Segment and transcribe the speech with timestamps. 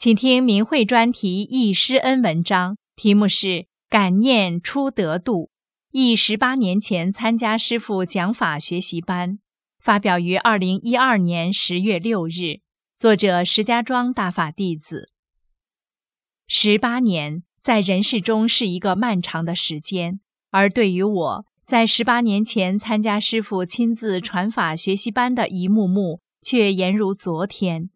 [0.00, 3.46] 请听明慧专题《忆师恩》文章，题目是
[3.90, 5.34] 《感念初得度》，
[5.90, 9.38] 忆十八年前参加师父讲法学习班，
[9.78, 12.60] 发表于二零一二年十月六日。
[12.96, 15.10] 作者石家庄大法弟子。
[16.46, 27.90] 十八年在人世中是一个漫长的时间，而对于我在十八年前参加师父亲自传法学习班的一幕幕，却犹如昨天。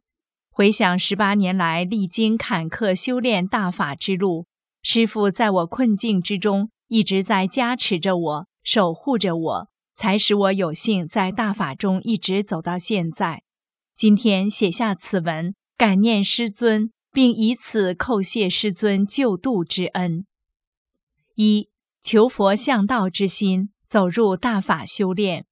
[0.57, 4.47] 回想十八年来历经坎坷修炼大法之路，
[4.83, 13.43] 师父在我困境之中一直在加持着我，守护着我，才使我有幸在大法中一直走到现在。
[13.97, 20.25] 今天写下此文，感念师尊，并以此叩谢师尊救度之恩。
[21.35, 21.69] 一
[22.01, 25.47] 求佛向道之心，走入大法修炼。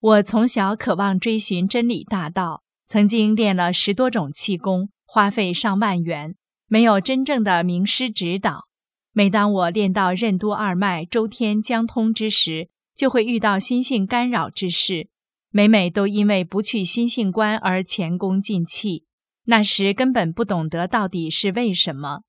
[0.00, 2.61] 我从小渴望追寻真理大道。
[2.86, 6.34] 曾经练了十多种气功，花费上万元，
[6.66, 8.66] 没有真正的名师指导。
[9.12, 15.08] 每当我练到任督二脉周天将通之时，就会遇到心性干扰之事，
[15.50, 19.04] 每每都因为不去心性关而前功尽弃。
[19.44, 22.22] 那时根本不懂得到底是为什么。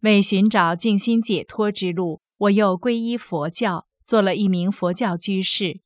[0.00, 5.80] 为寻找静心解脱之路，我又皈依佛教，做了一名佛教居士。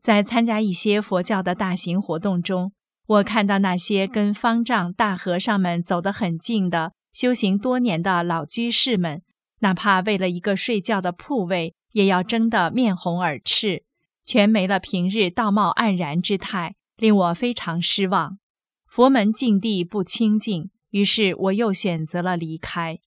[0.00, 2.72] 在参加一些佛教的大型活动中。
[3.06, 9.22] 我看到那些跟方丈、大和尚们走得很近的修行多年的老居士们，
[9.60, 13.84] 哪怕为了一个睡觉的铺位，也要争得面红耳赤，
[14.24, 18.38] 全没了平日道貌岸然之态，令我非常失望。
[18.86, 22.98] 佛门境地不清净，于是我又选择了离开。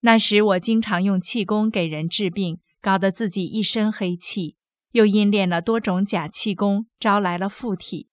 [0.00, 4.56] 那时我经常用气功给人治病，搞得自己一身黑气，
[4.92, 8.07] 又因练了多种假气功，招来了附体。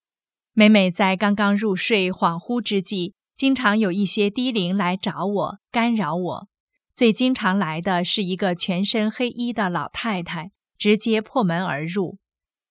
[0.58, 6.48] 每每在刚刚入睡、恍惚之际，经常有一些低灵来找我，干扰我。
[6.94, 12.16] 最经常来的是一个全身黑衣的老太太，直接破门而入。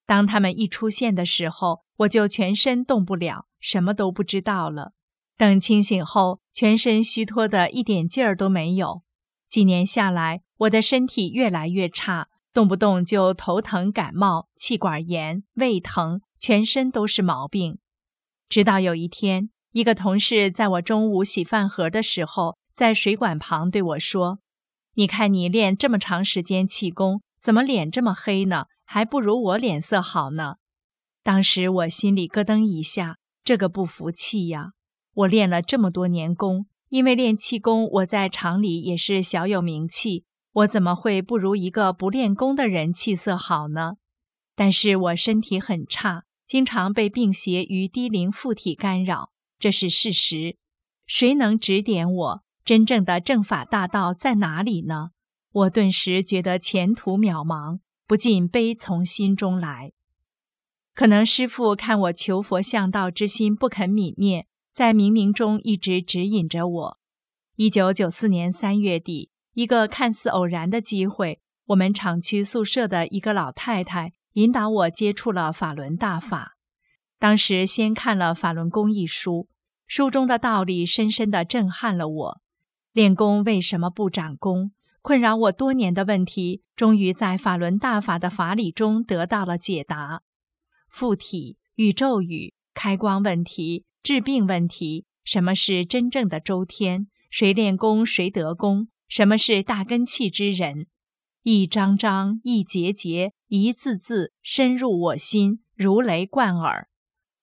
[0.08, 4.94] 当他们一出现的时候，我就全身动不了，什么都不知道了。
[5.38, 9.04] 等清醒后，全身虚脱的一点劲儿都没有。
[9.48, 16.22] 几年下来，我的身体越来越差，动不动就头疼、感冒、气管炎、胃疼。
[16.40, 17.78] 全身都是毛病，
[18.48, 24.40] 直到有一天，一个同事在我中午洗饭盒的时候，在水管旁对我说
[24.96, 28.66] ：“你看你练这么长时间气功，怎么脸这么黑呢？
[28.86, 30.56] 还不如我脸色好呢。”
[31.24, 34.74] 当时我心里咯噔一下，这个不服气呀！
[35.14, 43.94] 我练了这么多年功，因为练气功，我在厂里也是小有名气，我怎么会不如一个不练功的人气色好呢？
[44.56, 46.24] 但是我身体很差。
[46.48, 50.58] 经常被病邪与低灵附体干扰，这是事实。
[51.08, 55.10] 谁能指点我真正的正法大道在哪里呢？
[55.52, 59.94] 我顿时觉得前途渺茫，不禁悲从心中来。
[60.94, 66.98] 可能师父看我求佛向道之心不肯泯灭，在冥冥中一直指引着我。
[67.56, 74.14] 一九九四年三月底，一个看似偶然的机会，我们厂区宿舍的一个老太太。
[74.36, 76.58] 引导我接触了法轮大法，
[77.18, 79.48] 当时先看了《法轮功》一书，
[79.88, 82.42] 书中的道理深深地震撼了我。
[82.92, 84.74] 练功为什么不长功？
[85.02, 90.22] 困扰我多年的问题，终于在法轮大法的法理中得到了解答。
[90.90, 97.08] 附体、宇宙语、开光问题、治病问题，什么是真正的周天？
[97.30, 98.90] 谁练功谁得功？
[99.08, 100.88] 什么是大根器之人？
[101.44, 106.88] 一章章，一节节，一字字，深入我心，如雷贯耳。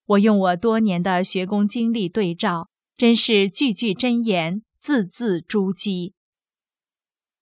[0.05, 6.13] 我用我多年的学工经历对照，真是句句真言，字字珠玑。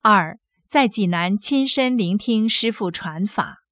[0.02, 3.64] 二，在济南亲身聆听师父传法。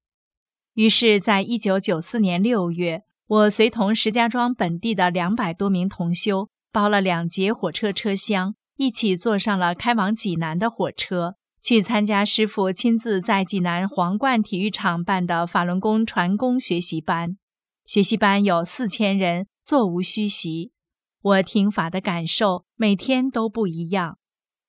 [0.74, 11.36] 于是，在一九九四年六月，我随同石家庄本地的两百多名同修，包了两节火车车厢，一起坐上了开往济南的火车。
[11.60, 17.36] 去参加师傅亲自在济南皇冠体育场办的法轮功传功学习班，
[17.84, 20.72] 学习班有四千人，座无虚席。
[21.20, 24.16] 我听法的感受每天都不一样。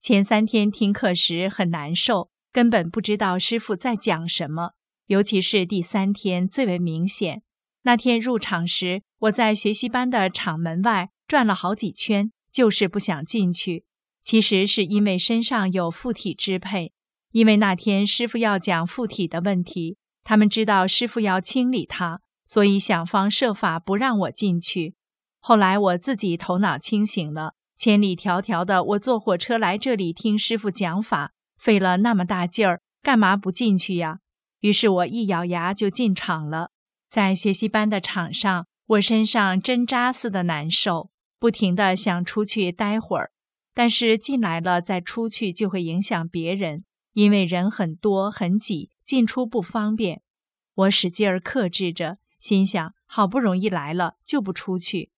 [0.01, 4.71] 前三天听课时很难受，根本不知道师傅在讲什么，
[5.05, 7.43] 尤其是第三天最为明显。
[7.83, 13.85] 那天入场时，我在学习班的场门外转了好几圈，就是不想进去。
[14.23, 16.93] 其实是因为身上有附体支配，
[17.31, 24.95] 因为那天师傅要讲附体的问题，他们知道师傅要清理他，所以想方设法不让我进去。
[25.39, 34.19] 后来我自己头脑清醒了，千里迢迢的我坐火车来这里听师傅讲法，费了那么大劲儿，干嘛不进去呀？
[34.59, 36.69] 于是我一咬牙就进场了。
[37.09, 41.09] 在学习班的场上，我身上针扎似的难受，
[41.39, 43.30] 不停的想出去待会儿，
[43.73, 46.83] 但是进来了再出去就会影响别人，
[47.13, 50.21] 因为人很多很挤，进出不方便。
[50.73, 55.11] 我使劲儿克制着，心想好不容易来了，就不出去。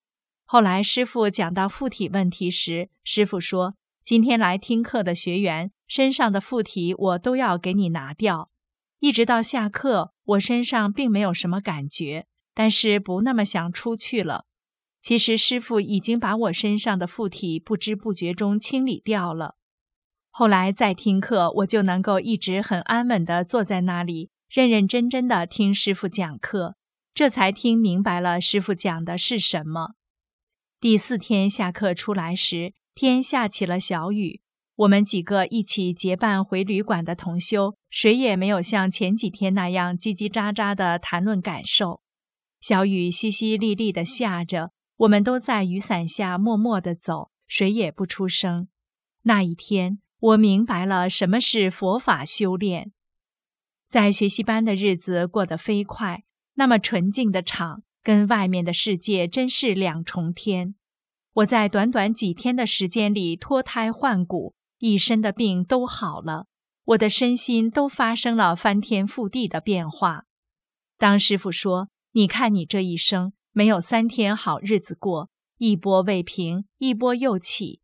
[0.46, 8.52] 后来师傅讲到附体问题时，师傅说：“今天来听课的学员身上的附体，我都要给你拿掉。”
[9.00, 14.46] 一直到下课，我身上并没有什么感觉，但是不那么想出去了。
[15.04, 19.58] 其实师傅已经把我身上的附体不知不觉中清理掉了。
[20.32, 26.78] 后来再听课，我就能够一直很安稳地坐在那里，认认真真地听师傅讲课，
[27.14, 29.96] 这才听明白了师傅讲的是什么。
[30.80, 34.42] 第四天下课出来时，天下起了小雨。
[34.78, 42.02] 我们几个一起结伴回旅馆的同修，谁也没有像前几天那样叽叽喳喳地谈论感受。
[42.60, 44.72] 小雨淅淅沥沥地下着，
[45.04, 48.70] 我们都在雨伞下默默地走，谁也不出声。
[49.24, 52.94] 那一天，我明白了什么是佛法修炼。
[53.86, 56.24] 在学习班的日子过得飞快，
[56.54, 60.76] 那么纯净的场，跟外面的世界真是两重天。
[61.34, 64.56] 我在短短几天的时间里脱胎换骨。
[64.80, 66.48] 一身的病都好了，
[66.84, 70.26] 我的身心都发生了翻天覆地的变化。
[70.98, 77.80] 当师傅说：“你看你这一生没有三天好日子过，一波未平，一波又起。”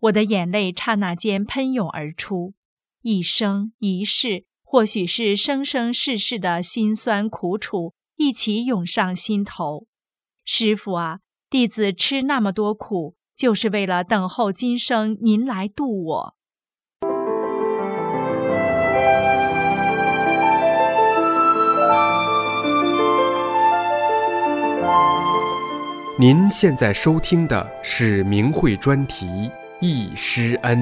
[0.00, 2.54] 我的眼泪刹那间喷涌而出，
[3.02, 9.86] 一生一世，或许是生生世世的辛酸苦楚一起涌上心头。
[10.44, 16.36] 师傅啊，弟子吃那么多苦，就是为了等候今生您来渡我。
[26.18, 29.24] 您现在收听的是明慧专题
[29.80, 30.78] 《易师恩》。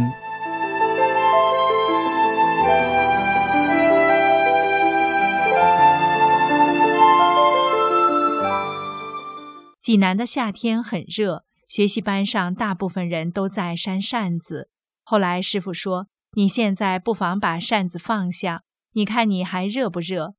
[9.80, 14.68] 济南的夏天很热，学习班上大部分人都在扇扇子。
[15.04, 18.62] 后来师傅说：“你现在不妨把扇子放下，
[18.94, 20.34] 你看你还热不热？”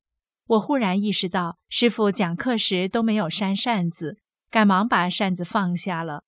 [0.47, 4.17] 我忽然意识到，师傅讲课时都没有扇扇子。
[4.51, 6.25] 赶忙把扇子放下了，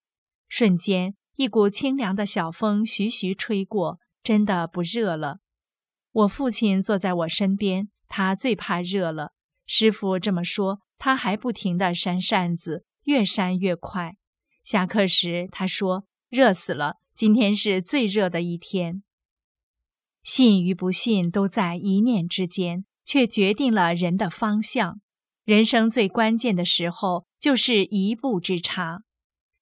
[0.48, 5.40] 瞬间一股清凉的小风徐徐吹过，真的不热了。
[6.14, 9.34] 我父亲坐在我身边，他最怕热了。
[9.66, 14.16] 师傅这么说，他还不停地扇扇子，越扇越快。
[14.64, 19.04] 下课时他说：“热死了，今天是最热的一天。”
[20.24, 25.02] 信与不信都在一念之间，却决定了人的方向。
[25.46, 27.26] 人生最关键的时候。
[27.44, 29.02] 就是一步之差。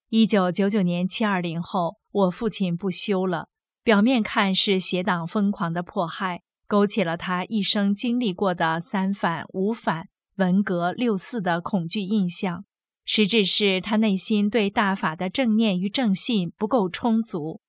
[0.09, 3.47] 一九九九年七二零后，我父亲不修了。
[3.83, 12.65] 表面看是邪党疯狂的迫害，勾起了他一生经历过的三反五反、文革六四的恐惧印象。
[13.03, 17.61] 实质是他内心对大法的正念与正信不够充足。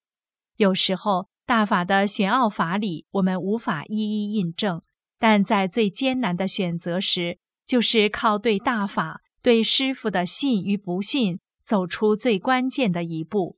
[0.57, 4.83] 有时候，大法的玄奥法理我们无法一一印证，
[5.17, 9.21] 但在最艰难的选择时，就是靠对大法。
[9.41, 13.57] 对师傅的信与不信，走出最关键的一步。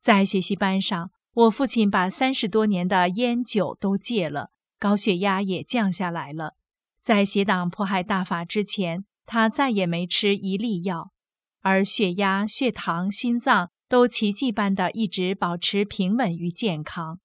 [0.00, 6.56] 在学习班上，我父亲把三十多年的烟酒都戒了，高血压也降下来了。
[7.00, 11.12] 在邪党迫害大法之前，他再也没吃一粒药，
[11.60, 17.20] 而血压、血糖、心脏都奇迹般的一直保持平稳与健康。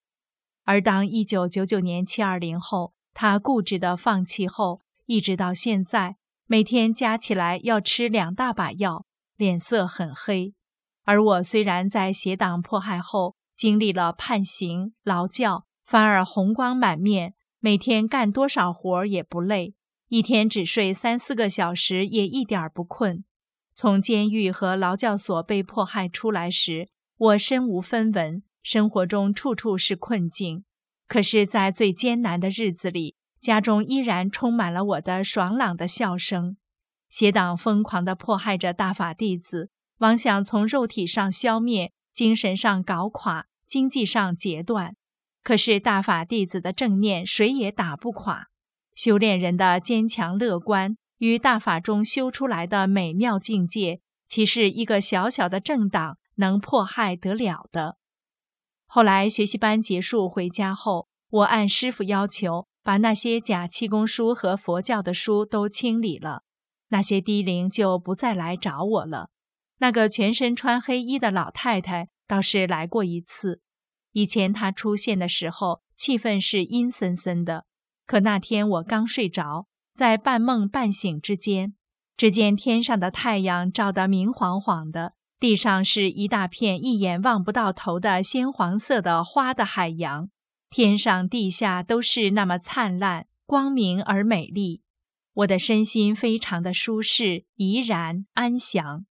[0.63, 6.17] 而当一九九九年七二零后，他固执的放弃后，一直到现在。
[6.49, 10.53] 每天加起来要吃两大把药，脸色很黑。
[11.03, 19.73] 而我虽然在邪党迫害后经历了判刑、劳教，反而红光满面，每天干多少活也不累。
[20.07, 23.25] 一天只睡三四个小时，也一点不困。
[23.73, 26.87] 从监狱和劳教所被迫害出来时，
[27.17, 30.63] 我身无分文，生活中处处是困境。
[31.09, 36.57] 可是，在最艰难的日子里，家中依然充满了我的爽朗的笑声。
[37.09, 44.95] 邪党疯狂地迫害着大法弟子，妄想从肉体上消灭，精神上搞垮，经济上截断。
[45.43, 48.47] 可是大法弟子的正念，谁也打不垮。
[48.93, 50.97] 修炼人的坚强乐观。
[51.19, 57.97] 与大法中修出来的美妙境界，岂是一个小小的政党能迫害得了的？
[58.85, 66.43] 后来学习班结束回家后，我按师傅要求，把那些假气功书和佛教的书都清理了，
[66.87, 69.29] 那些低灵就不再来找我了。
[69.79, 73.59] 那个全身穿黑衣的老太太倒是来过一次，
[74.13, 77.65] 以前她出现的时候，气氛是阴森森的，
[78.05, 79.67] 可那天我刚睡着。
[79.93, 81.75] 在半梦半醒之间，
[82.15, 90.29] 只见天上的太阳照得明晃晃的，地上是一大片一眼望不到头的鲜黄色的花的海洋，
[90.69, 94.81] 天上地下都是那么灿烂、光明而美丽。
[95.33, 99.05] 我的身心非常的舒适、怡然、安详。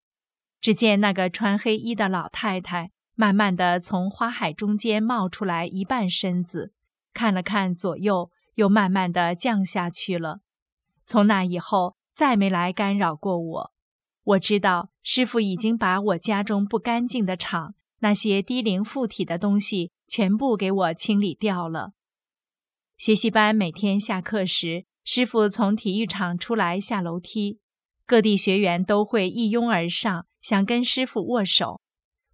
[0.61, 6.73] 只见那个穿黑衣的老太太慢慢的从花海中间冒出来一半身子，
[7.13, 10.39] 看了看左右，又慢慢的降下去了。
[11.03, 13.71] 从那以后，再没来干扰过我。
[14.23, 21.93] 我知道师傅已经把我家中不干净的场、那些低灵附体的东西全部给我清理掉了。
[22.97, 27.59] 学习班每天下课时，师傅从体育场出来下楼梯，
[28.05, 31.79] 各地学员都会一拥而上，想跟师傅握手。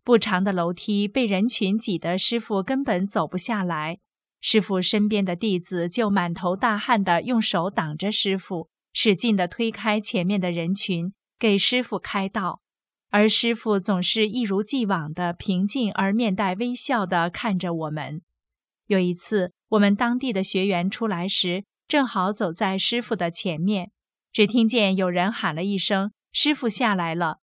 [0.04, 4.00] 不长的楼梯被人群挤得，师傅根本走不下来。
[4.42, 12.62] 师傅身边的弟子就满头大汗地用手挡着师傅，使劲地推开前面的人群，给师傅开道。
[13.10, 18.22] 而师傅总是一如既往的平静而面带微笑地看着我们。
[18.88, 23.92] 有一次，我们当地的学员出来时，正好走在师傅的前面，
[24.32, 27.40] 只听见有人喊了一声：“师傅下来了！”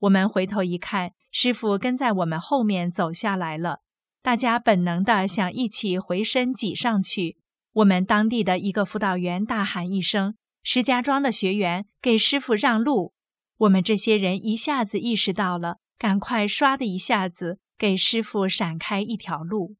[0.00, 3.80] 我们回头一看，师傅跟在我们后面走下来了。
[4.22, 7.38] 大家本能的想一起回身挤上去。
[7.72, 13.14] 我们当地的一个辅导员大喊一声：“石家庄的学员，给师傅让路！”
[13.58, 19.76] 我们这些人一下子意识到了，赶快唰的一下子给师傅闪开一条路。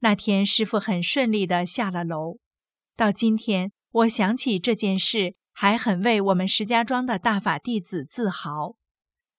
[0.00, 2.38] 那天师傅很顺利的下了楼。
[2.96, 8.76] 到今天，我想起这件事，还很为我们石家庄的大法弟子自豪。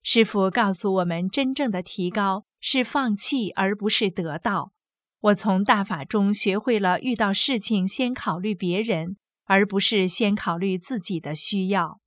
[0.01, 2.45] 师傅告诉我们，真正的提高。
[2.59, 4.71] 是放弃，而不是得到。
[5.19, 12.01] 我从大法中学会了，遇到事情先考虑别人，而不是先考虑自己的需要。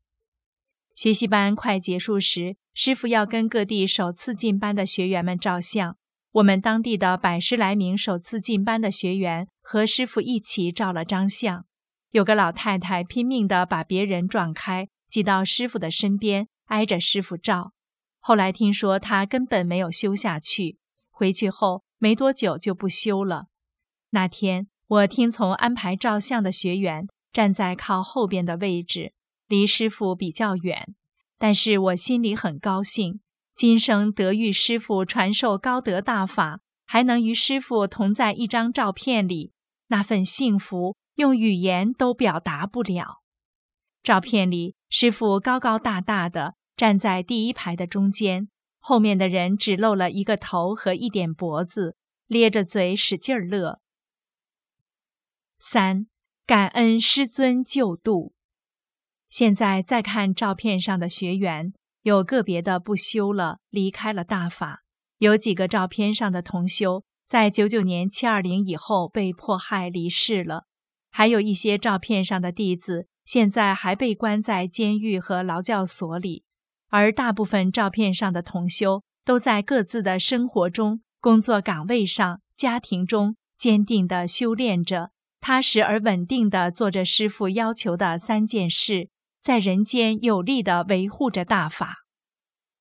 [0.94, 5.96] 学习班快结束时，师傅要跟各地首次进班的学员们照相。
[6.32, 11.64] 我们当地的百十来名首次进班的学员和师傅一起照了张相。
[12.10, 17.72] 有个老太太拼命地把别人撞开，挤到师傅的身边，挨着师傅照。
[18.18, 20.78] 后来听说他根本没有修下去，
[21.10, 23.46] 回去后没多久就不修了。
[24.10, 29.14] 那天我听从安排照相的学员站在靠后边的位置，
[29.50, 30.94] 离师傅比较远，
[31.36, 33.20] 但是我心里很高兴，
[33.52, 39.50] 今生得遇师傅传授高德大法，还能与师傅同在一张照片里，
[39.88, 43.22] 那份幸福用语言都表达不了。
[44.04, 46.54] 照片里师傅高高大大的。
[46.76, 53.80] 站在第一排的中间，后面的人只露了一个头和一点脖子，咧着嘴使劲儿乐。
[55.58, 56.06] 三，
[56.46, 58.32] 感恩师尊救度。
[59.30, 61.72] 现在再看照片上的学员，
[62.02, 64.80] 有个别的不修了，离开了大法；
[65.18, 70.64] 有几个照片上的同修，在九九年七二零以后被迫害离世了；
[71.12, 76.42] 还有一些照片上的弟子，现在还被关在监狱和劳教所里。
[76.88, 89.08] 而大部分照片上的同修都在各自的生活中、工作岗位上、家庭中坚定地修炼着，踏实而稳定地做着师父要求的三件事，
[89.40, 92.04] 在人间有力地维护着大法。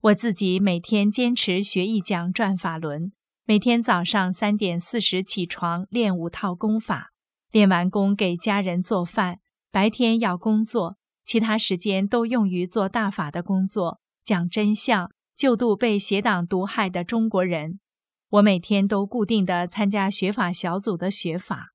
[0.01, 3.12] 我自己每天坚持学一讲转法轮，
[3.46, 7.12] 每天早上三点四十起床练五套功法，
[7.51, 9.39] 练完功给家人做饭，
[9.72, 10.98] 白天要工作。
[11.25, 17.80] 其他时间都用于做大法的工作，讲真相，救度被邪党毒害的中国人。
[18.30, 21.68] 我每天都固定的参加学法小组的学法。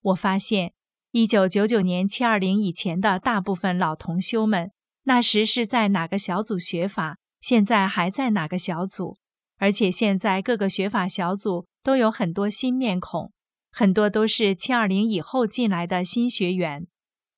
[0.00, 0.72] 我发现，
[1.12, 4.70] 一九九九年七二零以前的大部分老同修们，
[5.02, 9.18] 那时是在哪个小组学法，现在还在哪个小组？
[9.58, 13.30] 而且现在各个学法小组都有很多新面孔，
[13.70, 16.86] 很多都是七二零以后进来的新学员。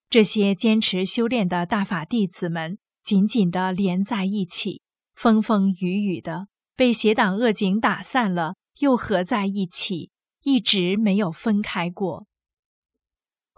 [0.08, 4.82] 这些坚持修炼的大法弟子们，紧紧地连在一起，
[5.16, 10.12] 风风雨雨的，被邪党恶警打散了，又合在一起，
[10.44, 12.28] 一直没有分开过。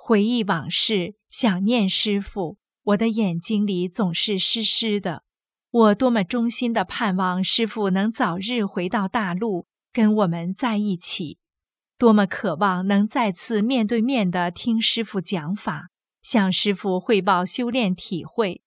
[0.06, 5.24] 回忆往事，想念师父，我的眼睛里总是湿湿的。
[5.68, 11.38] 我多么衷心的盼望师父能早日回到大陆，跟我们在一起；
[11.98, 15.88] 多么渴望能再次面对面的听师父讲法，
[16.22, 18.62] 向师父汇报修炼体会。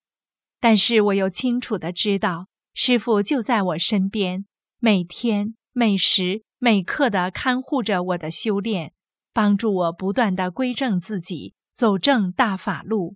[0.60, 4.46] 但是我又清楚的知道，师父就在我身边，
[4.80, 8.92] 每天每时每刻的看护着我的修炼。
[9.34, 13.16] 帮助我不断的归正自己，走正大法路。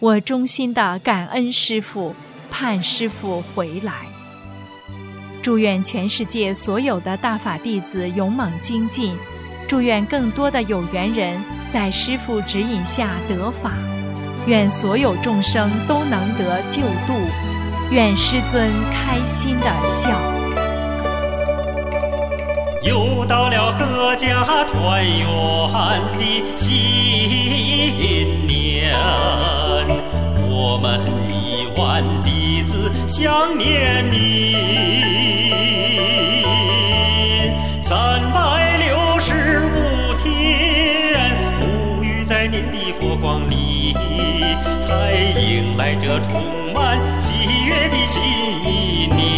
[0.00, 2.14] 我衷心的感恩师父，
[2.50, 4.06] 盼师父回来。
[5.42, 9.16] 祝愿全世界所有的大法弟子勇猛精进，
[9.66, 13.72] 祝愿更多的有缘人在师父指引下得法，
[14.46, 17.14] 愿所有众生都能得救度，
[17.90, 20.47] 愿师尊开心的笑。
[22.82, 25.26] 又到了阖家团圆
[26.18, 28.94] 的新年，
[30.48, 34.56] 我们亿万弟子想念你。
[37.80, 43.94] 三百六十五天沐浴在您的佛光里，
[44.80, 49.37] 才迎来这充满喜悦的新年。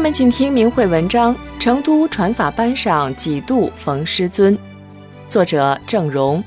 [0.00, 4.56] 下面请听明慧文章《成都传法班上几度逢师尊》，
[5.28, 6.42] 作者郑荣。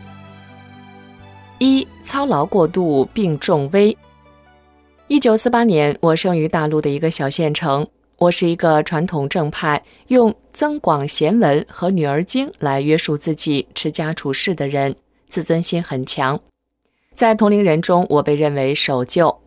[1.59, 3.95] 一操劳过度病重危。
[5.05, 7.87] 一九四八年，我生于大陆的一个小县城。
[8.17, 14.95] 我是一个传统正派，用增广贤文和女儿经来约束自己持家处事的人，
[15.29, 16.39] 自尊心很强。
[17.13, 19.42] 在同龄人中，我被认为守旧。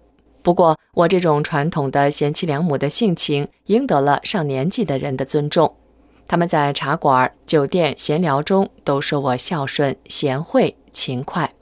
[0.47, 5.75] 不过，我这种传统的贤妻良母的性情赢得了上年纪的人的尊重。
[6.29, 11.53] 他们在茶馆、酒店闲聊中都说我孝顺、贤惠、勤快，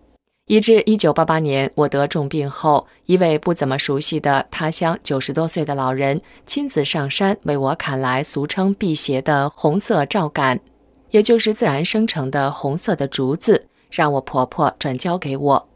[0.48, 10.60] 以至1988年我得重病后，一位不怎么熟悉的他乡九十多岁的老人亲自上山为我砍来俗称辟邪的红色皂秆，
[11.08, 15.68] 也就是自然生成的红色的竹子，让我婆婆转交给我。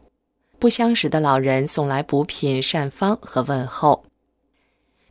[0.59, 4.03] 不相识的老人送来补品、善方和问候。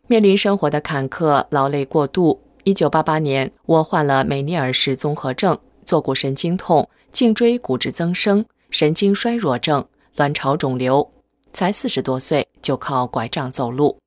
[0.07, 2.39] 面临生活的坎坷，劳累过度。
[2.65, 9.83] 一九八八年，我患了梅尼尔氏综合症、坐骨神经痛、颈椎骨质增生、神经衰弱症、
[10.17, 11.11] 卵巢肿瘤。
[11.55, 13.99] 才四十多岁，就靠拐杖走路，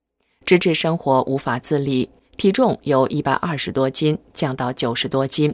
[0.45, 5.53] 直至生活无法自理，体重由一百二十多斤降到九十多斤。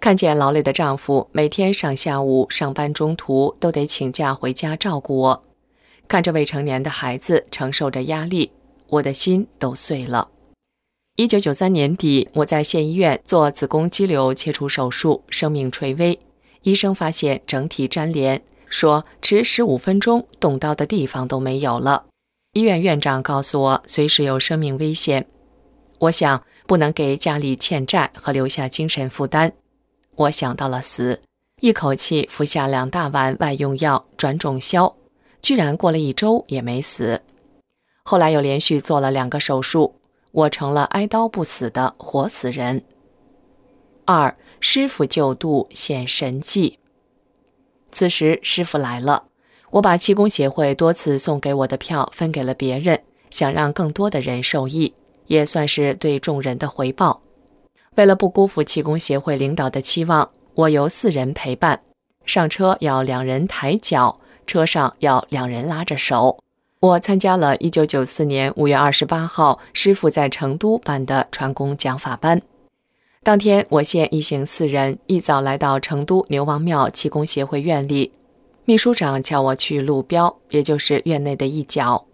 [0.00, 5.42] 看见劳累的丈夫每天上下午上班，中途都得请假回家照顾我；
[6.08, 8.50] 看着未成年的孩子承受着压力，
[8.88, 10.26] 我的心都碎了。
[11.16, 16.18] 一九九三年底，我在县医院做子宫肌瘤切除手术，生命垂危。
[16.62, 22.06] 医生发现整体粘连，说迟十五分钟动刀的地方都没有了。
[22.54, 25.26] 医院院长告诉我，随时有生命危险。
[25.98, 29.52] 我想，不能给家里欠债和留下精神负担。
[30.20, 31.22] 我想到了死，
[31.60, 34.94] 一口气服下两大碗外用药转肿消，
[35.40, 37.22] 居然过了一周也没死。
[38.02, 39.94] 后来又连续做了两个手术，
[40.32, 42.84] 我成了挨刀不死的活死人。
[44.04, 46.78] 二师傅救度显神迹。
[47.90, 49.24] 此时师傅来了，
[49.70, 54.92] 我把气功协会多次送给我的票分给了别人，想让更多的人受益，
[55.28, 57.22] 也算是对众人的回报。
[57.96, 61.80] 为了不辜负气功协会领导的期望，我由四人陪伴。
[62.24, 66.38] 上车要两人抬脚，车上要两人拉着手。
[66.80, 72.40] 我参加了一九九四年五月二十八号师傅在成都办的传功讲法班。
[73.22, 78.12] 当天，我县一行四人一早来到成都牛王庙气功协会院里，
[78.64, 82.06] 秘书长叫我去路标，也就是院内的一角。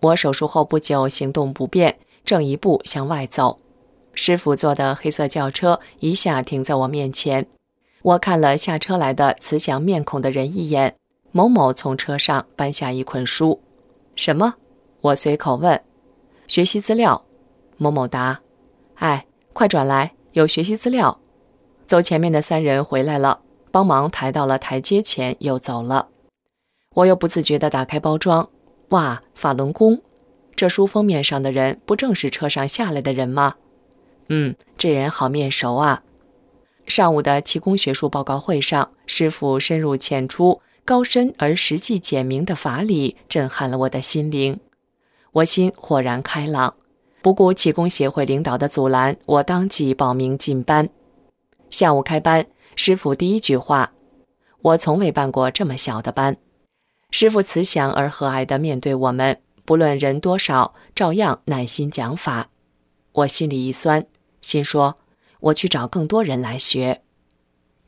[0.00, 3.60] 我手术后不久，行动不便，正一步向外走，
[4.14, 7.46] 师傅坐的黑色轿车一下停在我面前。
[8.02, 10.96] 我看了下车来的慈祥面孔的人一眼，
[11.32, 13.60] 某某从车上搬下一捆书，
[14.16, 14.54] 什么？
[15.00, 15.80] 我随口问。
[16.48, 17.24] 学习资料。
[17.76, 18.40] 某某答。
[18.96, 21.18] 哎，快转来，有学习资料。
[21.86, 26.08] 走前面的三人回来了，帮忙抬到了台阶前，又走了。
[26.94, 28.48] 我又不自觉地打开包装，
[28.90, 30.02] 哇，法轮功！
[30.54, 33.54] 这书封面上的人不正是车上下来的人吗？
[34.32, 36.04] 嗯，这人好面熟啊。
[36.86, 44.60] 上午的气功学术报告会上，师傅深入浅出、高深而实际简明的法理，震撼了我的心灵。
[45.32, 46.74] 我心豁然开朗，
[47.22, 50.88] 不顾气功协会领导的阻拦，我当即报名进班。
[51.68, 53.92] 下午开班，师傅第一句话
[54.62, 56.36] ：“我从未办过这么小的班。”
[57.10, 62.48] 师傅慈祥而和蔼地面对我们，不论人多少，照样耐心讲法。
[63.12, 64.06] 我心里一酸，
[64.40, 64.98] 心说。
[65.40, 67.00] 我去找更多人来学。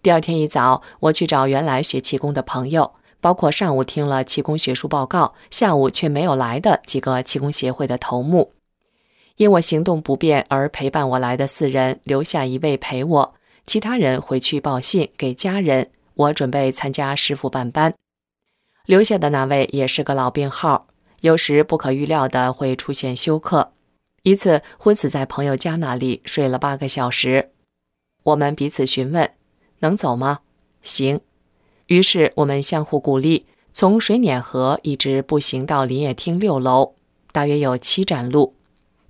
[0.02, 8.52] 第二天一早，我去找原来学气功的朋友，包括上午听了气功学术报告，下午却没有来的几个气功协会的头目。
[9.36, 13.34] 因我行动不便而陪伴我来的四人，留下一位陪我，
[13.66, 15.90] 其他人回去报信给家人。
[16.14, 17.94] 我准备参加师傅办班，
[18.86, 20.86] 留下的那位也是个老病号，
[21.20, 23.72] 有时不可预料的会出现休克。
[24.22, 27.50] 一次昏死在朋友家那里睡了八个小时，
[28.22, 29.28] 我们彼此询问
[29.80, 30.40] ：“能走吗
[30.80, 31.20] ？”“行。”
[31.86, 36.94] 于是我们相互鼓励，从水碾河一直步行到林业厅六楼，
[37.32, 38.54] 大约有七站路，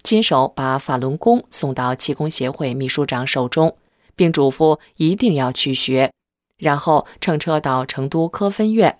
[0.03, 3.77] 亲手把法轮功送到气功协会秘书长手中，
[4.16, 6.11] 并嘱咐一定要去学，
[6.57, 8.98] 然后乘车到成都科分院。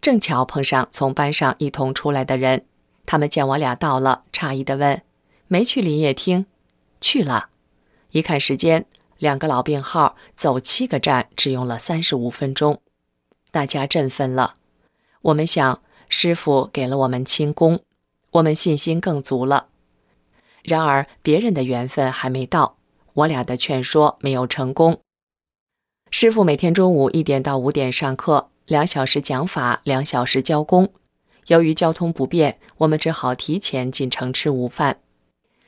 [0.00, 2.64] 正巧碰上从班上一同出来的人，
[3.04, 5.02] 他们见我俩到了，诧异地问。
[5.54, 6.46] 没去林业厅，
[7.00, 7.50] 去了。
[8.10, 8.86] 一看时间，
[9.18, 12.80] 两个老病号走七个站只用了三十五分钟，
[13.52, 14.56] 大家振奋了。
[15.22, 17.78] 我们想，师傅给了我们轻功，
[18.32, 19.68] 我们信心更足了。
[20.64, 22.76] 然而别人的缘分还没到，
[23.12, 25.02] 我俩的劝说没有成功。
[26.10, 30.92] 师傅每天中午一点到五点上课，两小时讲法，两小时教功。
[31.46, 34.98] 由于交通不便，我们只好提前进城吃午饭。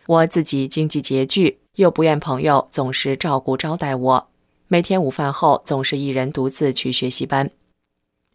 [0.06, 4.28] 我自己经济拮据，又不愿朋友总是照顾招待我，
[4.68, 7.50] 每天午饭后总是一人独自去学习班。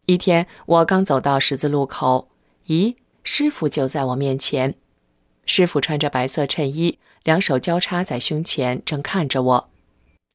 [0.05, 2.27] 一天，我刚走到十字路口，
[2.67, 4.75] 咦，师傅就在我面前。
[5.45, 9.69] 师傅穿着白色衬衣，两手交叉在胸前，正看着我。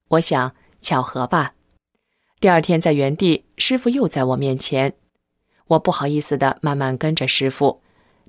[0.08, 1.52] 我想，巧合吧。
[2.40, 4.94] 第二天在原地，师傅又在我面前，
[5.66, 7.82] 我不好意思的慢慢跟着师傅，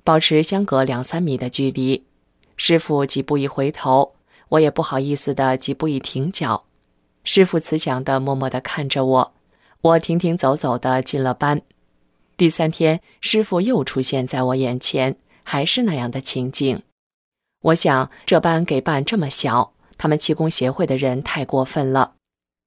[0.04, 2.04] 保持相隔两三米的距离。
[2.58, 4.14] 师傅几步一回头，
[4.48, 6.64] 我也不好意思的几步一停脚。
[7.22, 9.34] 师傅慈祥的默默的看着我，
[9.80, 11.62] 我停停走走的进了班。
[12.36, 16.82] 第三天，师傅又出现在我眼前，还是那样的情景。
[17.62, 22.14] 我想这班给办这么小，他们气功协会的人太过分了。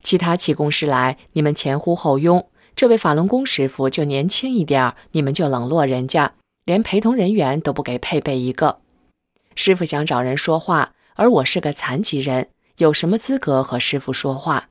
[0.04, 2.42] 其他气功师来，你们前呼后拥；
[2.76, 8.80] 这位法轮功师傅就年轻一点你们就冷落人家，连陪同人员都不给配备一个。
[9.56, 14.70] 师傅想找人说话，而我是个残疾人，有什么资格和师傅说话？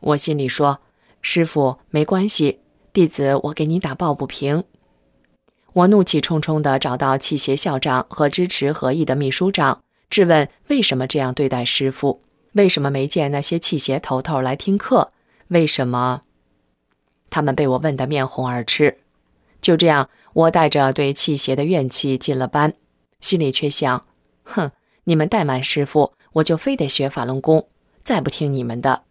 [0.00, 0.80] 我心里说
[1.22, 2.60] ：“师傅没关系，
[2.92, 4.64] 弟子我给你打抱不平。”
[5.74, 12.22] 我怒气冲冲地找到气协校长和支持合议的秘书长，质问为什么这样对待师傅？
[12.52, 15.12] 为什么没见那些气协头头来听课？
[15.48, 16.22] 为什么？
[17.30, 18.98] 他们被我问得面红耳赤。
[19.60, 22.72] 就这样，我带着对气协的怨气进了班。
[23.20, 24.06] 心里却想：
[24.44, 24.70] 哼，
[25.04, 27.68] 你们怠慢师傅，我就非得学法轮功，
[28.04, 29.02] 再不听你们的。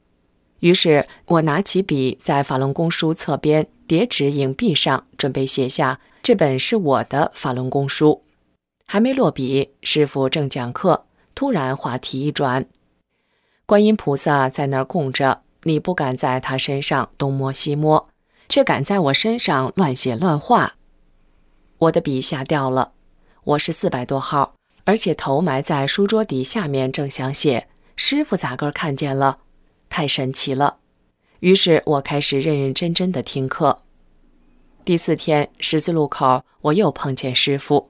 [0.60, 8.24] 于是我拿起笔，在法轮功书侧边叠纸影壁上，准备写下这本是我的法轮功书。
[8.88, 12.66] 还没落笔，师傅正讲课，突然话题一转：
[13.66, 18.10] 观音菩萨在那儿供着，你不敢在他身上东摸西摸，
[18.48, 20.76] 却敢在我身上乱写乱画。
[21.78, 22.94] 我的笔下掉了。
[23.48, 29.38] 我是四百多号，而且头埋在书桌底下面，正想写，师傅咋个看见了？
[29.88, 30.80] 太神奇了！
[31.40, 33.84] 于是我开始认认真真的听课。
[34.84, 37.90] 第四天十字路口，我又碰见师傅。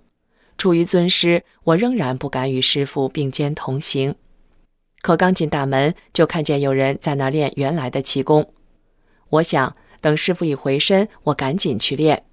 [0.59, 4.13] 出于尊师，我仍然不敢与师傅并肩同行。
[5.01, 8.47] 可刚进大门，就看见有人在那练原来的气功。
[9.31, 12.26] 我想等师傅一回身，我赶紧去练。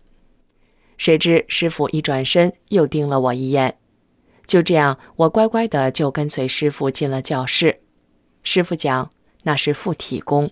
[0.96, 3.76] 谁知师傅一转身，又盯了我一眼。
[4.46, 7.80] 就这样，我乖乖的就跟随师傅进了教室。
[8.42, 9.10] 师傅讲
[9.42, 10.50] 那是附体功，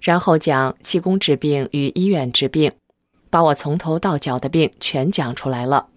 [0.00, 2.72] 然后讲气功治病与医院治病，
[3.30, 5.88] 把我从头到脚的病全讲出来了。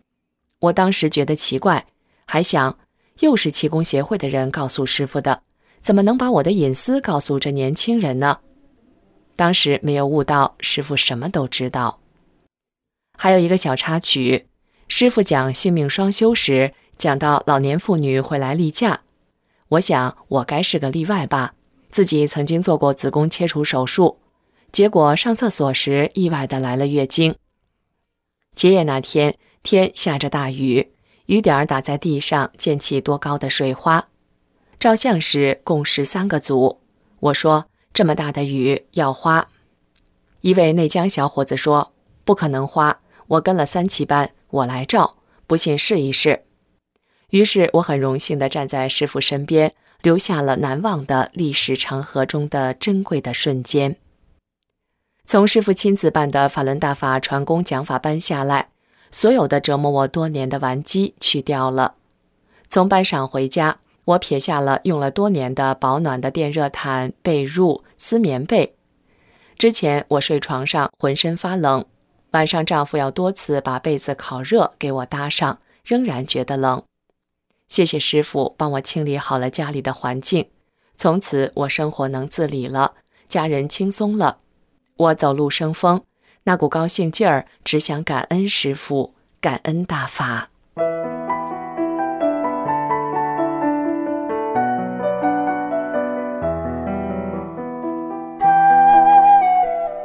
[0.59, 1.85] 我当时觉得奇怪，
[2.25, 2.77] 还想
[3.19, 5.41] 又是气功协会的人告诉师傅的，
[5.81, 8.39] 怎么能把我的隐私告诉这年轻人呢？
[9.35, 11.99] 当时没有悟到师傅什么都知道。
[13.17, 14.47] 还有一个小插曲，
[14.87, 16.73] 师傅讲性命双修时。
[16.95, 19.01] 讲到老年妇女会来例假，
[19.67, 21.53] 我想我该是个例外吧。
[21.91, 24.19] 自己曾经做过子宫切除手术，
[24.71, 27.35] 结果上厕所时意外的来了月经。
[28.55, 30.93] 结业那天天下着大雨，
[31.25, 34.07] 雨点儿打在地上溅起多高的水花。
[34.79, 36.79] 照相时共十三个组，
[37.19, 39.49] 我说这么大的雨要花。
[40.41, 41.91] 一位内江小伙子说
[42.23, 45.15] 不可能花，我跟了三期班，我来照，
[45.47, 46.43] 不信试一试。
[47.29, 53.95] 于是我很荣幸地站在师傅身边，留下了难忘的历史长河中的珍贵的瞬间。
[55.25, 58.69] 从师傅亲自办的法轮大法传功讲法班下来，
[59.09, 61.95] 所有的折磨我多年的顽疾去掉了。
[62.67, 68.75] 从班上回家，我撇下了用了多年的保暖的电热毯、被褥、丝棉被。
[69.57, 71.85] 之前我睡床上浑身发冷，
[72.33, 76.83] 晚上丈夫要多次把被子烤热给我搭上，仍然觉得冷。
[77.69, 80.49] 谢谢师傅帮我清理好了家里的环境，
[80.97, 82.95] 从此我生活能自理了，
[83.29, 84.39] 家人轻松了，
[84.97, 86.03] 我走路生风，
[86.43, 90.49] 那股高兴劲儿，只想感恩师傅，感恩大法。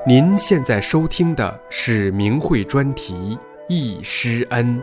[0.09, 3.37] 您现在收听的是明慧专题
[3.69, 4.81] 《易师恩》。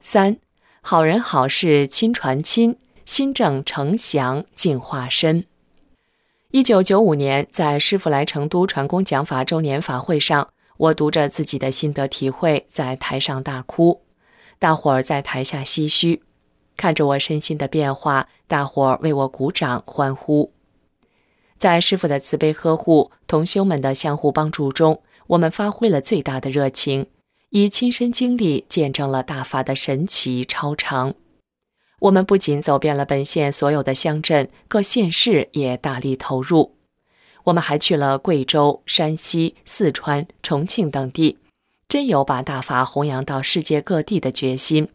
[0.00, 0.38] 三，
[0.80, 5.44] 好人好事亲传亲，心正诚祥净化身。
[6.52, 14.00] 一九九五年，在师傅来成都传功讲法周年法会上，我读着自己的心得体会，在台上大哭，
[14.60, 16.22] 大伙儿在台下唏嘘，
[16.76, 20.52] 看着我身心的变化，大伙儿为我鼓掌欢呼。
[21.58, 27.06] 在师傅的慈悲呵护、同修们的相互帮助中，我们发挥了最大的热情。
[27.48, 31.14] 以亲身经历见证了大法的神奇超常。
[32.00, 36.76] 我们不仅走遍了本县所有的乡镇，各县市也大力投入。
[37.44, 41.38] 我们还去了贵州、山西、四川、重庆等地，
[41.90, 44.88] 真有把大法弘扬到世界各地的决心。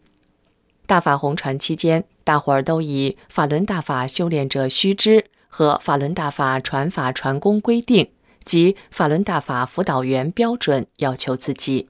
[0.85, 8.09] 大法红传期间，大伙儿都以法轮大法修炼者须知和法轮大法传法传功规定
[8.45, 11.89] 及法轮大法辅导员标准要求自己。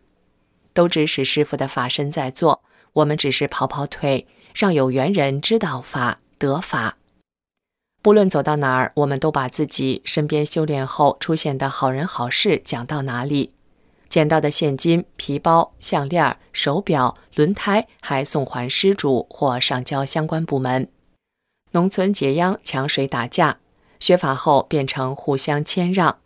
[0.74, 2.64] 都指使师傅的法身在做，
[2.94, 6.98] 我们只是跑跑腿，让有缘人知道法得法。
[8.02, 13.55] 不论走到哪儿，我们都把自己身边修炼后出现的好人好事讲到哪里，
[14.16, 20.88] 捡到的现金、皮包、项链、手表、轮胎还送还失主或上交相关部门。
[21.72, 23.58] 农村解秧、抢水、打架，
[24.00, 26.20] 学法后变成互相谦让，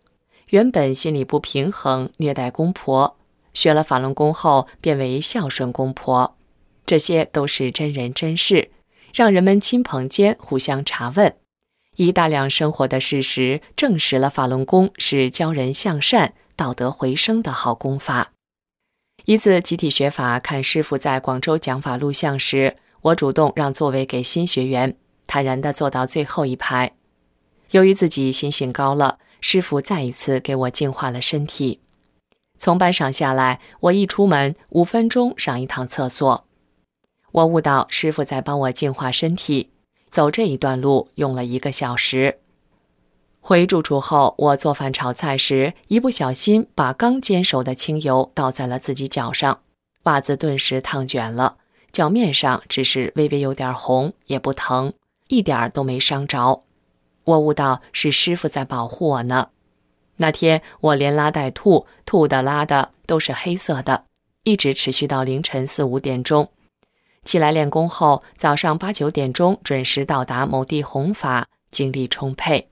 [0.49, 3.17] 原本心里不平衡，虐待公婆。
[3.55, 6.37] 学了法轮功后，变为孝顺公婆，
[6.85, 8.69] 这些都是真人真事，
[9.11, 11.35] 让人们亲朋间互相查问，
[11.95, 18.31] 以大量生活的事实证实了法轮功是教人向善、道德回升的好功法。
[19.25, 24.95] 一次集体学法，看师傅在广州讲法录像时，我主动让座位给新学员，
[25.27, 26.93] 坦然地坐到最后一排。
[27.71, 31.81] 由于自己心性高了，师傅再一次给我净化了身体。
[32.57, 36.45] 从班上下来，我一出门五分钟上一趟厕所。
[37.31, 39.69] 我悟到师傅在帮我净化身体，
[40.09, 42.39] 走这一段路用了一个小时。
[43.41, 49.61] 回住处后，我做饭炒菜时，一不小心把刚煎熟的清油倒在了自己脚上，
[50.03, 51.57] 袜子顿时烫卷了，
[51.91, 54.93] 脚面上只是微微有点红，也不疼，
[55.29, 56.63] 一点都没伤着。
[57.23, 59.49] 我悟到是师傅在保护我呢。
[60.17, 64.03] 那天我连拉带吐，吐的拉的都是黑色的，
[64.43, 66.49] 一直持续到凌晨四五点钟。
[67.23, 72.69] 起来练功后，早上八九点钟准时到达某地弘法，精力充沛。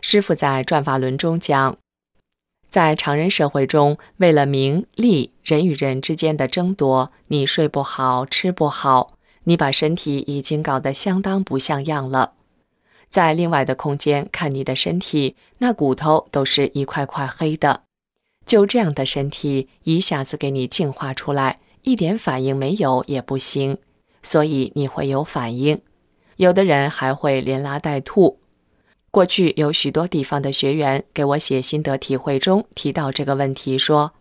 [0.00, 1.76] 师傅在转法轮中讲，
[2.68, 9.12] 在常人社会中，为了名利，人与人之间的争夺，你睡不好，吃不好，
[9.44, 12.32] 你把身体已经搞得相当不像样了。
[13.10, 17.82] 在另外的空间看你的身体，那骨头都是一块块黑的。
[18.46, 23.78] 就这样的身体，一下子给你净化出来，一点反应没有也不行，
[24.22, 25.80] 所以你会有反应。
[26.36, 28.40] 有的人还会连拉带吐。
[29.10, 34.12] 过去有许多地方的学员给我写心得体会中提到这个问题，说：“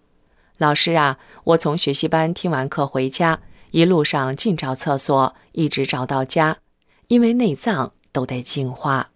[0.58, 3.42] 老师啊，我从学习班听完课回家，
[3.72, 6.58] 一路上尽找厕所，一直找到家，
[7.08, 9.12] 因为内脏。”都得净化。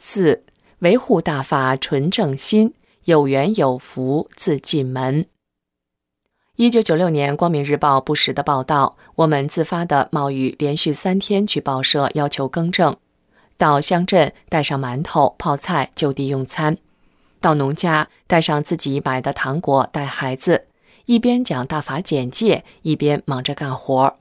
[0.00, 0.44] 四、
[0.80, 5.24] 维护大法纯正心，有缘有福自进门。
[6.62, 12.96] 一九九六年，《光明日报》不实的报道，我们自发的冒雨，连续三天去报社要求更正。
[13.58, 16.76] 到乡镇带上馒头、泡菜就地用餐；
[17.40, 20.68] 到农家带上自己买的糖果带孩子，
[21.06, 24.18] 一边讲大法简介，一边忙着干活，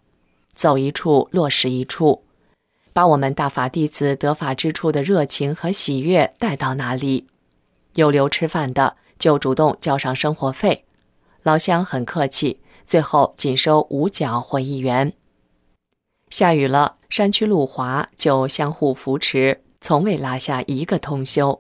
[0.55, 2.23] 走一处落实一处。
[2.91, 7.27] 把我们大法弟子得法之处的热情和喜悦带到哪里？
[7.93, 10.85] 有留吃饭的就主动交上生活费，
[11.43, 15.13] 老乡很客气，最后仅收五角或一元。
[16.29, 21.59] 下雨了，山区路滑，就相互扶持，从未落下一个通宵。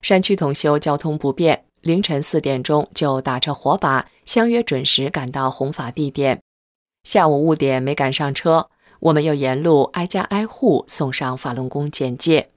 [0.00, 6.40] 山区通宵交通不便，凌晨四点钟就打着火把相约准时赶到弘法地点。
[7.04, 8.68] 下午五点没赶上车。
[9.00, 12.50] 我们又沿路挨家挨户送上法轮功简介。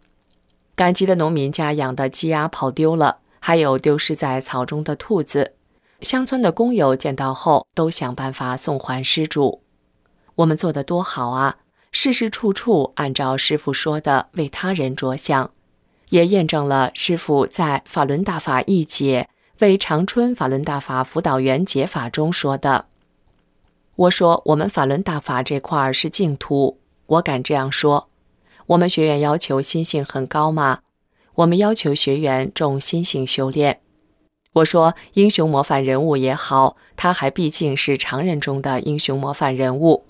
[0.75, 5.53] 赶集的农民家养的鸡鸭跑丢了，还有丢失在草中的兔子。
[6.01, 9.61] 乡村的工友见到后，都想办法送还失主。
[10.35, 11.57] 我们做的多好啊！
[11.91, 15.51] 事事处处按照师傅说的为他人着想，
[16.09, 19.29] 也验证了师傅在《法轮大法一解》
[19.61, 22.85] 为长春法轮大法辅导员解法中说的。
[23.95, 28.07] 我说，我们法轮大法这块儿是净土，我敢这样说。
[28.67, 30.79] 我们学员要求心性很高吗？
[31.35, 33.81] 我们要求学员重心性修炼。
[34.53, 40.05] 我说，英雄模范人物也好，他还毕竟是常人中的英雄模范人物。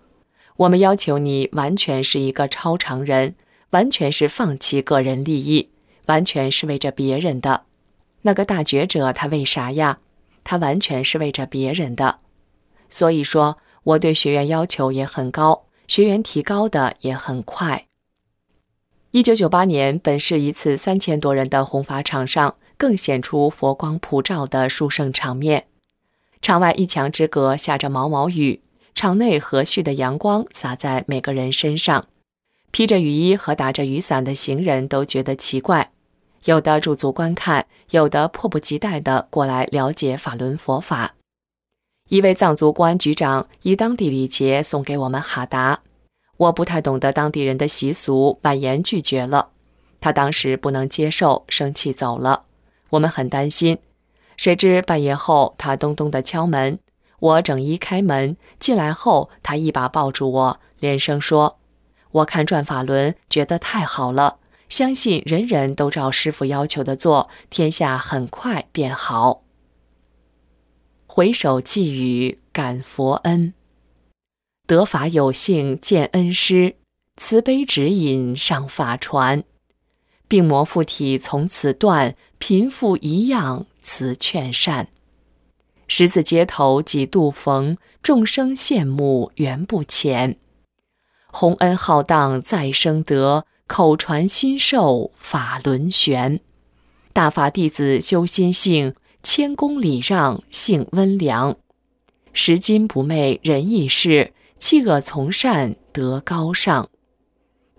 [0.57, 3.35] 我们要求你完全是一个超常人，
[3.69, 5.69] 完全是放弃个人利益，
[6.07, 7.63] 完全是为着别人的。
[8.23, 9.99] 那个大觉者他为啥呀？
[10.43, 12.19] 他完全是为着别人的。
[12.89, 13.57] 所以说。
[13.83, 17.87] 我对学员要求也很高，学员提高的也很快。
[19.09, 25.67] 一九九八年，本市一次三千多人的弘法场上，更显出佛光普照的殊胜场面。
[26.41, 28.59] 场外一墙之隔下着毛毛雨，
[28.95, 32.07] 场内和煦的阳光洒在每个人身上。
[32.71, 35.91] 披着雨衣和打着雨伞的行人都觉得奇怪，
[36.45, 41.13] 有的驻足观看，有的迫不及待地过来了解法轮佛法。
[42.09, 45.81] 一位藏族公安局长以当地礼节送给我们哈达，
[46.37, 49.49] 我不太懂得当地人的习俗，婉言拒绝了。
[49.99, 52.45] 他当时不能接受，生气走了。
[52.91, 53.77] 我们很担心，
[54.37, 56.79] 谁知半夜后他咚咚的敲门，
[57.19, 61.59] 我整一开门进来后，他一把抱住我，连声说
[62.11, 69.43] ：“我看转法轮觉得太好了，相信人人都照师傅要求的做，天下很快变好。”
[71.07, 73.53] 回首寄语感佛恩，
[74.65, 76.75] 得法有幸见恩师，
[77.17, 79.43] 慈悲指引上法传，
[80.31, 84.87] 病魔附体从此断，贫富一样慈劝善，
[85.89, 90.37] 十字街头几度逢，众生羡慕缘不浅，
[91.27, 96.39] 洪恩浩荡再生得，口传心授法轮玄，
[97.11, 98.95] 大法弟子修心性。
[99.21, 101.57] 谦恭礼让，性温良，
[102.31, 106.89] 拾金不昧，仁义事，弃恶从善，德高尚。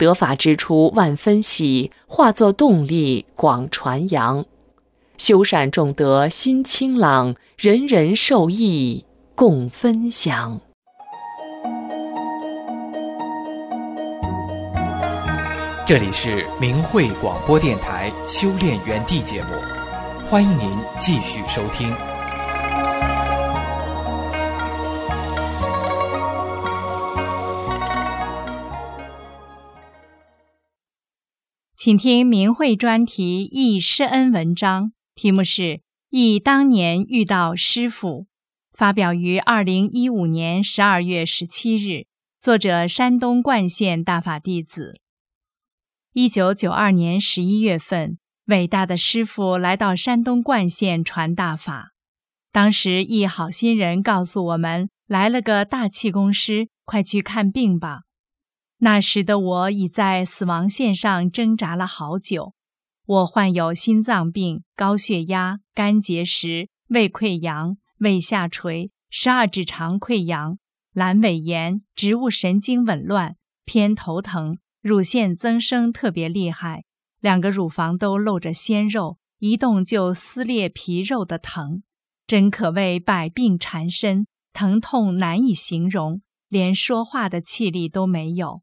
[0.02, 4.44] 得法之初，万分喜，化作动力，广传扬。
[5.16, 10.60] 修善重德，心清朗，人人受益，共分享。
[15.86, 19.50] 这里是明慧广播电台修炼园地节目。
[20.26, 21.88] 欢迎您继续收听，
[31.84, 35.62] 请听明慧专题忆师恩文章，题目是
[36.10, 38.08] 《忆当年遇到师傅》，
[38.70, 42.06] 发表于二零一五年十二月十七日。
[42.38, 45.00] 作者：山东冠县大法弟子。
[46.12, 48.16] 一九九二年十一月份，
[48.46, 51.88] 伟大的师傅来到山东冠县传大法。
[52.52, 58.02] 当时一好心人告诉我们，来了个大气功师，快去看病吧。
[58.84, 62.52] 那时的我已在死亡线上挣扎了好久。
[63.06, 70.58] 我患有心脏病、高血压、肝结石、胃溃疡、胃下垂、十二指肠溃疡、
[70.94, 74.58] 阑尾炎、植物神经紊乱、偏头疼。
[74.80, 76.82] 乳腺增生特别厉害，
[77.20, 81.84] 两个乳房都露着鲜肉，一动就撕裂皮肉的疼，
[82.26, 88.58] 真可谓百病缠身，疼痛难以形容，连说话的气力都没有。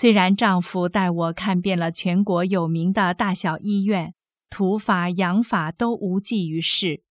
[0.00, 4.14] 虽然丈夫带我看遍了全国有名的大小医院，
[4.48, 7.02] 土法养法都无济于事，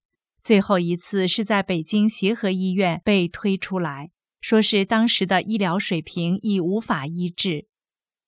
[0.40, 4.10] 最后一次是在北京协和医院被推出来，
[4.40, 7.66] 说是当时的医疗水平已无法医治。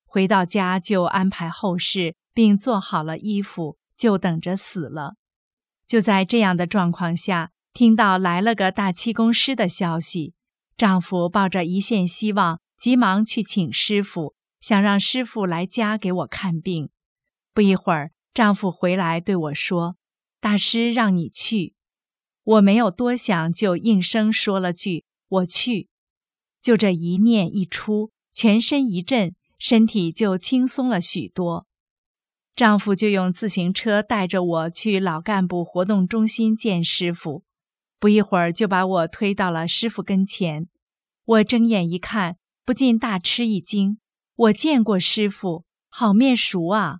[0.03, 5.13] 回到家就安排后事，并做好了衣服，就等着死了。
[5.87, 10.33] 就在这样的状况下，听到来了个大气功师的消息，
[10.75, 16.89] 丈夫抱着一线希望，急忙去请师傅，想让师傅来家给我看病。
[17.53, 19.97] 不一会儿，丈夫回来对我说
[20.39, 21.73] ：“大师让你去。”
[22.43, 25.89] 我没有多想，就应声说了句：“我去。”
[26.61, 29.35] 就这一念一出，全身一震。
[29.61, 31.65] 身体就轻松了许多，
[32.55, 37.43] 丈夫就用自行车带着我去老干部活动中心见师傅，
[37.99, 40.69] 不一会儿就把我推到了师傅跟前。
[41.25, 43.99] 我睁眼一看，不禁大吃一惊，
[44.39, 46.99] 我见过师傅，好面熟啊！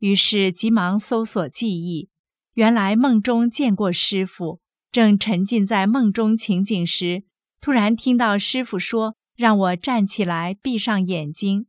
[0.00, 2.10] 于是急忙搜索记忆，
[2.52, 4.60] 原来梦中见过师傅，
[4.92, 7.24] 正沉浸在梦中情景时，
[7.62, 11.66] 突然听到师傅说：“让我站起来，闭上眼睛。”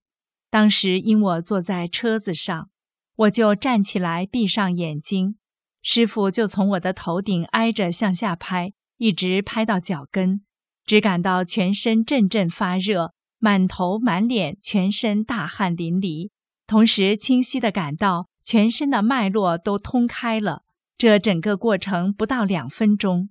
[0.52, 2.70] 当时因我坐在车子上，
[3.16, 5.38] 我就站起来，闭上眼睛，
[5.82, 10.42] 师傅就从我的头顶挨着向下拍，一直拍到脚跟，
[10.86, 16.30] 只感到全身阵阵发热，满头满脸全身大汗淋漓，
[16.66, 20.64] 同时清晰地感到全身的脉络都通开了。
[20.98, 23.30] 这整个过程不到两分钟。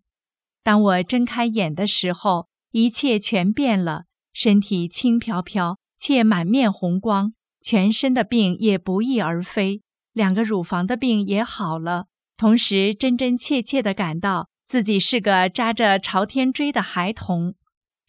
[0.62, 5.78] 当我睁开眼的时候，一切全变了，身体轻飘飘。
[5.98, 9.80] 且满面红光，全身的病也不翼而飞，
[10.12, 12.04] 两个乳房的病也好了。
[12.36, 17.54] 同时，真真切切地感到自己是个扎着朝天锥的孩童。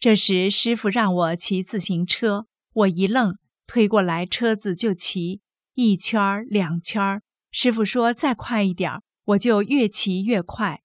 [0.00, 3.36] 这时，师傅让我骑自行车，我一愣，
[3.66, 5.40] 推过来车子就骑
[5.74, 7.20] 一圈、两圈。
[7.50, 8.92] 师傅说再快一点，
[9.24, 10.82] 我就越骑越快。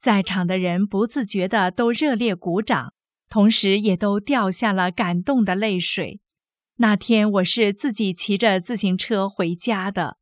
[0.00, 2.92] 在场的人不自觉的都热烈鼓掌，
[3.28, 6.20] 同时也都掉下了感动的泪水。
[6.78, 10.18] 那天我是自己骑着自行车回家的。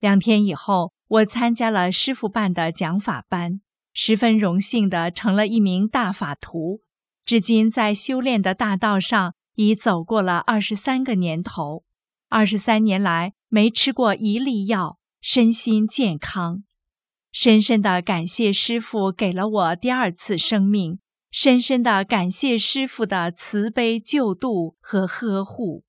[0.00, 3.60] 两天以后，我参加了师傅办的讲法班，
[3.92, 6.82] 十分荣幸的成了一名大法徒。
[7.30, 11.84] 至今在修炼的大道上已走过了二十三个年头，
[12.28, 16.64] 二十三年来没吃过一粒药，身心健康。
[17.30, 20.98] 深深的感谢师傅给了我第二次生命。
[21.30, 25.84] 深深的感谢师傅的慈悲救度和呵护。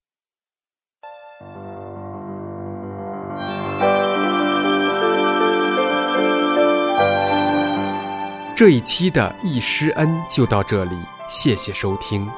[8.55, 10.95] 这一期的易师恩就到这里，
[11.31, 12.29] 谢谢收听。